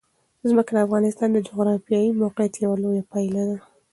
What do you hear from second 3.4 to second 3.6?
ده.